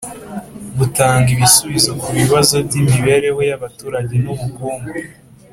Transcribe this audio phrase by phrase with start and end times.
[0.77, 4.89] butanga ibisubizo ku bibazo by imibereho y abaturage n ubukungu